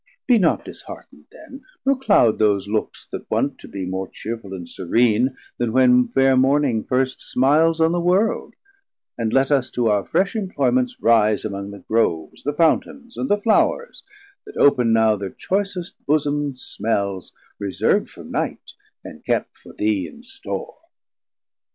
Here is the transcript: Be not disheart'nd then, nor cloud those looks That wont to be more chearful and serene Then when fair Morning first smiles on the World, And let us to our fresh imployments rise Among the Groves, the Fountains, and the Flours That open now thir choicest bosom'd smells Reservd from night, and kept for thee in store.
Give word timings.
Be 0.25 0.39
not 0.39 0.65
disheart'nd 0.65 1.25
then, 1.31 1.61
nor 1.85 1.95
cloud 1.95 2.39
those 2.39 2.67
looks 2.67 3.05
That 3.11 3.29
wont 3.29 3.59
to 3.59 3.67
be 3.67 3.85
more 3.85 4.07
chearful 4.07 4.51
and 4.51 4.67
serene 4.67 5.37
Then 5.59 5.73
when 5.73 6.07
fair 6.07 6.35
Morning 6.35 6.83
first 6.83 7.21
smiles 7.21 7.79
on 7.79 7.91
the 7.91 7.99
World, 8.01 8.55
And 9.15 9.31
let 9.31 9.51
us 9.51 9.69
to 9.69 9.89
our 9.89 10.03
fresh 10.03 10.33
imployments 10.33 10.95
rise 10.99 11.45
Among 11.45 11.69
the 11.69 11.83
Groves, 11.87 12.41
the 12.41 12.51
Fountains, 12.53 13.15
and 13.15 13.29
the 13.29 13.37
Flours 13.37 14.01
That 14.47 14.57
open 14.57 14.91
now 14.91 15.19
thir 15.19 15.29
choicest 15.29 16.03
bosom'd 16.07 16.57
smells 16.59 17.31
Reservd 17.61 18.09
from 18.09 18.31
night, 18.31 18.71
and 19.03 19.23
kept 19.23 19.55
for 19.59 19.71
thee 19.71 20.07
in 20.07 20.23
store. 20.23 20.77